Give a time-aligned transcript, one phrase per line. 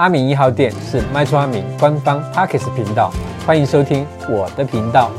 [0.00, 3.10] 阿明一号店是卖厝阿明官方 Podcast 频道，
[3.46, 5.10] 欢迎收听我的频道。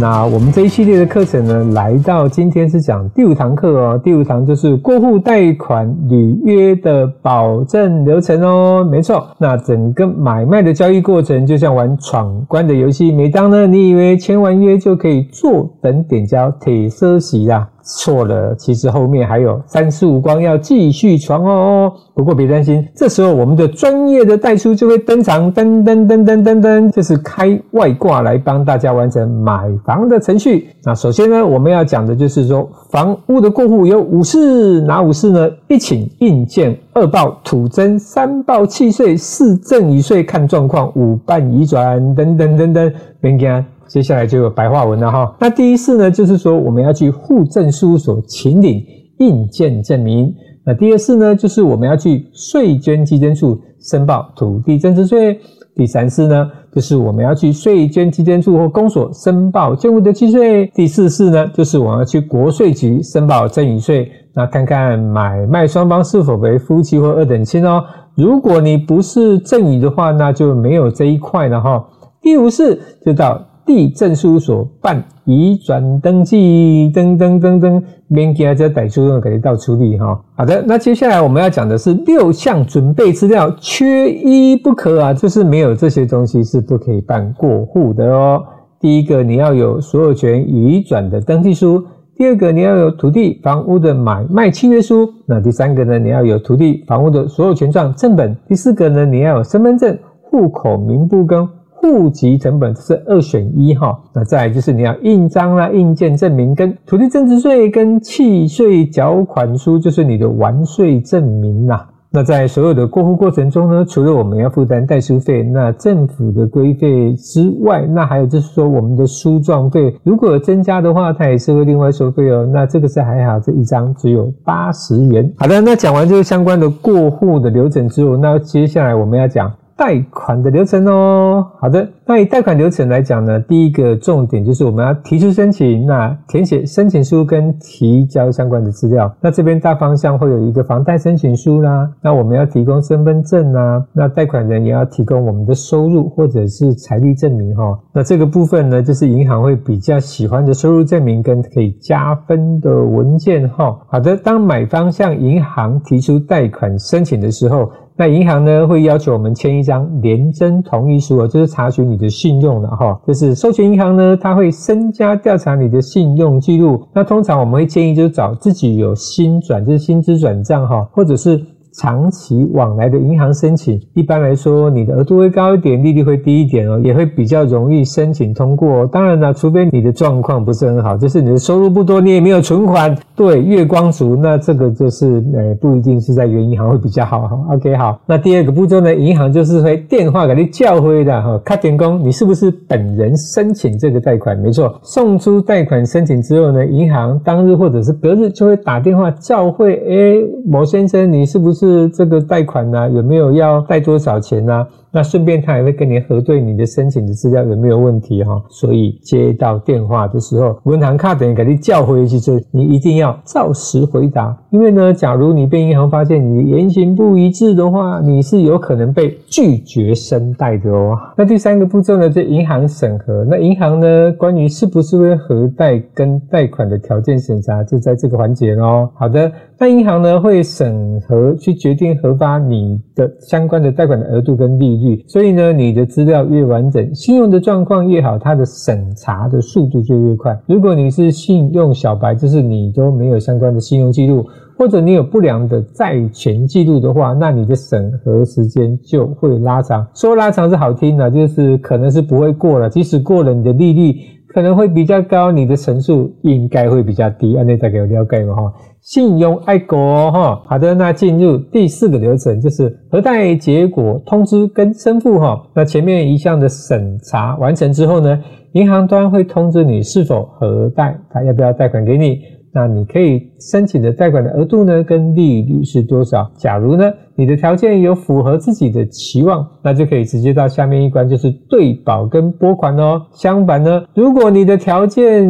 [0.00, 4.00] 那我们这一系列的课程呢，来到今天是讲第五堂课哦。
[4.02, 8.82] 第五堂就是过户贷款履约的保证流程哦。
[8.82, 13.12] 没错，那整个买卖的交易过程就像玩闯关的游戏。
[13.12, 17.68] 每当呢，你以为签完约就可以坐等点交、铁奢喜啦。
[17.88, 21.90] 错了，其实后面还有三四五关要继续闯哦。
[22.14, 30.68] 不过别担心，这时候我们的专业的代书就会登场，噔噔噔噔噔噔，就是开外挂来帮大家完成买房的程序。
[30.84, 35.48] 那首先呢，我们要讲的就是说，房屋的过户有五事，哪五事呢？
[35.68, 43.64] 一请印鉴，二报土增，三报契税，四赠一税看状况，五办移转，等等等等，别惊。
[43.88, 45.34] 接下来就有白话文了哈。
[45.40, 48.84] 那第一事呢，就是说我们要去户政事务所请领
[49.18, 50.32] 印鉴证明。
[50.64, 55.40] 那第二事呢，就是我们要去税捐稽征处申报土地增值税。
[55.74, 60.66] 第三事呢，就是我们要去税捐稽征处或公所申报建物的契税。
[60.74, 64.10] 第四事呢，就是我们要去国税局申报赠与税。
[64.34, 67.82] 那看看买卖双方是否为夫妻或二等亲哦。
[68.14, 71.82] 如果你不是赠与的话，那就没有这一块了哈。
[72.20, 73.42] 第五次就到。
[73.68, 80.18] 地政事务所办移转登记，登登登登，免惊这代书用给你到处理哈。
[80.34, 88.42] 好的，那接下来我们要讲的是六项准备资料，缺一不可啊，就是没有这些东西是不可以办过户的哦。
[88.80, 91.82] 第一个，你要有所有权移转的登记书；
[92.16, 101.46] 第二个，你要有土地房屋的买卖契约书；那第三个呢，你要有土地房屋的所有权状正本；第四个呢，你要有身份证、户口名簿跟。
[101.80, 111.88] 户籍成本是二选一哈，那再来就是你要印章啦、印鉴证明跟土地增值税跟契税缴款书，就是你的完税证明啦。
[112.10, 122.48] 那在所有的过户过程中呢，除了我们要负担代书费，那政府的规费之外，那还有就是说我们的书状费，如果增加的话，它也是会另外收费哦。
[122.50, 125.30] 那这个是还好，这一张只有八十元。
[125.36, 129.52] 好的，那讲完这个相关的过户的流程之后，那接下来我们要讲。
[129.78, 139.14] 贷款的流程哦，好的，那以贷款流程来讲呢，第一个重点就是我们要提出申请，那填写申请书跟提交相关的资料。
[139.20, 147.78] 那这边大方向会有一个房贷申请书啦，那我们要提供身份证啊，那贷款人也要提供我们的收入或者是财力证明哈。
[147.92, 153.78] 那这个部分呢，就是银行会比较喜欢的收入证明跟可以加分的文件哈。
[153.86, 157.70] 好的，当买方向银行提出贷款申请的时候。
[157.98, 162.98] 那银行呢，会要求我们签一张廉征同意书，就是查询你的信用的哈。
[163.04, 166.80] 就是授权银行呢，它会深加调查你的信用记录。
[166.94, 171.44] 那通常我们会建议就是找自己有薪转，就是薪资转账哈，或者是。
[171.72, 178.86] 长期往来的银行申请，一般来说，你的额度会高一点，利率会低一点哦，也会比较容易申请通过。
[178.86, 187.38] 当然了，除非你的状况不是很好，就是你的收入不多，你也没有存款，对，月光族，那这个就是呃，不一定是在原银行会比较好哈。
[187.50, 194.38] OK，好，那第二个步骤呢，银行就是会电话给你叫回的哈，卡点工，你是不是本人申请这个贷款？
[194.38, 201.57] 没错，送出贷款申请之后呢，银行当日或者是隔日就会打电话叫回，诶，某先生，你是不是？
[201.58, 208.42] 是这个贷款呢、有没有要贷多少钱呢、那顺便他也会跟你核对你的申请的资料有没有问题哈。
[208.48, 214.36] 所以接到电话的时候，银行卡等于给你叫回去，就你一定要照实回答。
[214.50, 220.96] 因为呢，假如你被银行发现你言行不一致的话，你是有可能被拒绝申贷的哦。
[221.16, 223.24] 那第三个步骤呢，就银行审核。
[223.24, 228.88] 那银行呢，关于是不是会核贷跟贷款的条件审查，就在这个环节哦。
[228.94, 235.02] 好的，那银行呢会审核去决定核发你的相关的贷款的额度跟利率。
[235.06, 240.38] 所以呢，你的资料越完整，信用的状况越好，它的审查的速度就越快。
[240.46, 244.26] 如果你是信用小白，就是你都没有相关的信用记录。
[244.58, 249.86] 或者你有不良的债权记录的话，那你的审核时间就会拉长。
[249.94, 252.68] 说拉长是好听的，就是可能是不会过了。
[252.68, 253.94] 即使过了，你的利率
[254.38, 257.36] 可能会比较高，你的成数应该会比较低。
[257.36, 258.52] 按你再给我了解嘛哈。
[258.82, 260.40] 信用爱国哈。
[260.46, 265.42] 好的，那进入第四个流程，就是核贷结果通知跟申付哈。
[265.56, 268.16] 那前面一项的审查完成之后呢，
[268.52, 272.20] 银行端会通知你是否核贷，他要不要贷款给你。
[272.54, 276.30] 那你可以申请的贷款的额度呢，跟利率是多少？
[276.36, 276.88] 假如呢，
[277.18, 283.02] 你的条件有符合自己的期望，那就可以直接到下面一关，就是对保跟拨款哦。
[283.12, 285.28] 相反呢，如果你的条件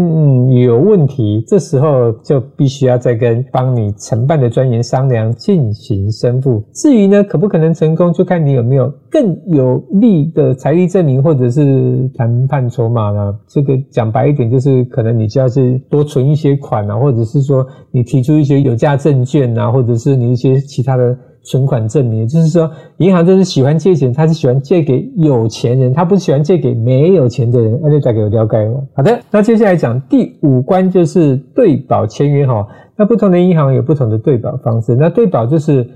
[0.52, 6.62] 有问题，这时候就必须要再跟帮你承办的专员商量进行申付。
[6.74, 13.34] 至于呢，可不可能成功，就看你有没有更有利的财力证明或者是谈判筹码了。
[13.46, 21.16] 这个讲白一点，就是可能你就要是多存一些款啊，或者是说你提出一些有价证券啊，或者是你一些其他的。
[21.44, 27.78] 存款证明，就是说，银行就是喜欢借钱，他是喜欢借给有钱人，他不是喜欢借给没有钱的人。
[27.82, 28.84] 那就再给我了解了。
[28.94, 32.66] 好的，那接下来讲第五关就是对保签约哈。
[32.96, 34.94] 那不同的银行有不同的对保方式。
[34.94, 35.88] 那对保就是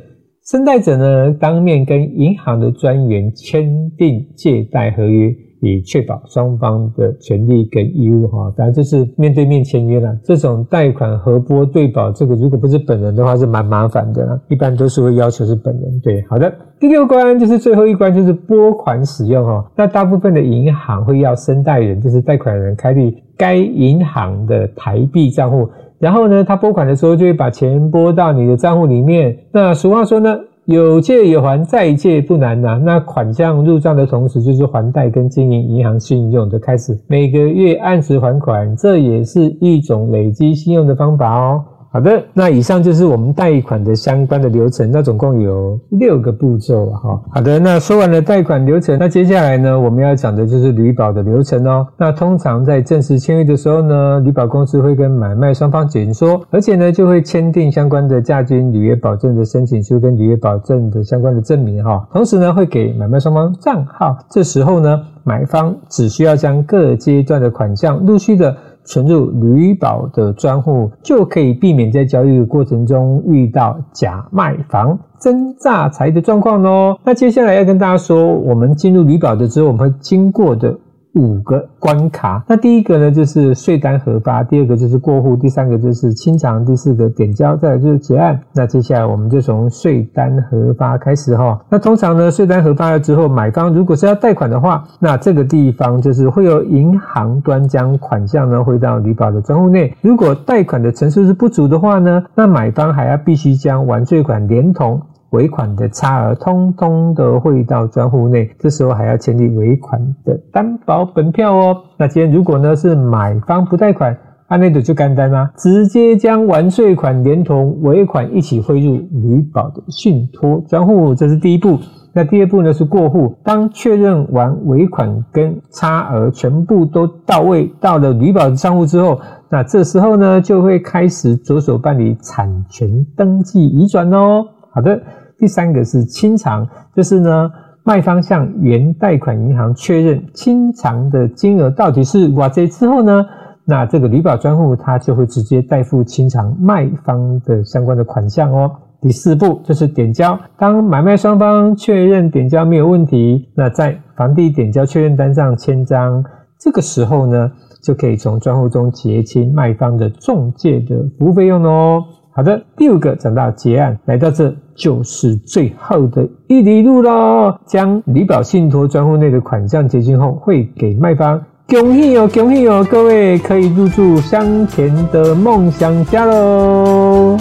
[0.44, 5.34] 申贷者呢，当面跟银行的专员签订借贷合约。
[5.62, 10.12] 以确保双方的权利跟义务哈，当然就是面对面签约了。
[10.24, 16.00] 这种贷款合拨对保，这个如果不是本人的话是蛮麻烦的，一般都是会要求是本人。
[16.00, 16.52] 对，好的。
[16.80, 19.64] 第六关就是最后一关，就是拨款使用哈。
[19.76, 25.68] 那大部分的银行会要申贷人，就是贷款人开立该银行的台币账户，
[26.00, 29.38] 然后呢，他拨款的时候就会把钱拨到你的账户里面。
[29.52, 30.36] 那俗话说呢。
[30.66, 41.64] 有借有还，再借不难呐、那款项入账的同时，就是还贷跟经营银行信用的开始，每个月按时还款，这也是一种累积信用的方法哦。
[41.92, 47.20] 好的，那以上就是我们贷款的相关的流程，那总共有六个步骤哈。
[47.30, 51.86] 好的，那说完了贷款流程，那接下来呢，我们要讲的就是履保的流程哦。
[51.98, 62.08] 那通常在正式签约的时候呢，履保公司会跟买卖双方解说，而且呢就会签订相关的价金履约保证的申请书跟履约保证的相关的证明哈。
[62.10, 68.56] 同时呢会给买卖双方账号，这时候呢买方只需要将各阶段的款项陆续的。
[68.84, 76.99] 存入旅保的专户，就可以避免在交易的过程中遇到假卖房、真诈财的状况哦。
[77.05, 80.76] 那接下来要跟大家说，我们进入旅保的之后，我们会经过的。
[81.14, 88.40] 五个关卡，那第一个呢就是税单核发，第二个就是过户，第三个就是清偿，第四个点交，再来就是结案。
[88.54, 91.60] 那接下来我们就从税单核发开始哈。
[91.68, 99.94] 那通常呢，税单核发了之后，买方如果是要贷款的话，那这个地方就是会有银行端将款项呢汇到履保的专户内。
[100.00, 105.00] 如果贷款的成数是不足的话呢，那买方还要必须将完税款连同。
[105.32, 111.76] 尾款的差额通通的汇到专户内，这时候还要签订尾款的担保本票哦。
[111.99, 114.17] 那今天如果呢是买方不贷款，
[114.49, 121.79] 按内的就干单啦，直接将完税款连同尾款一起汇入履保的信托专户，这是第一步。
[122.14, 129.19] 那第二步呢是过户，当确认完尾款跟差额全部都到位，到了履保的账户之后，
[129.49, 134.44] 那这时候呢就会开始着手办理产权登记移转哦。
[134.75, 135.00] 好的。
[135.42, 137.50] 第三个是清偿，就是呢，
[137.82, 143.26] 卖方向原贷款银行确认清偿的金额到底是多少之后呢，
[143.64, 148.70] 那这个履保专户它就会直接代付清偿卖方的相关的款项哦。
[149.00, 156.24] 第四步就是点交，当买卖双方确认点交没有问题，那在房地点交确认单上签章，
[156.56, 157.50] 这个时候呢，
[157.82, 162.04] 就可以从专户中结清卖方的中介的服务费用哦。
[162.34, 167.55] 好的，第五个讲到结案，来到这就是最后的一里路喽。
[167.67, 171.38] 将履保信托专户内的款项结清后，会给卖方。
[171.69, 177.37] 恭喜哦，恭喜哦，各位可以入住香甜的梦想家喽！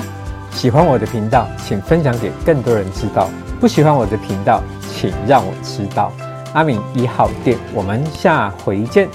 [0.49, 3.29] 喜欢我的频道，请分享给更多人知道。
[3.61, 6.11] 不喜欢我的频道，请让我知道。
[6.53, 9.07] 阿明一号店，我们下回见。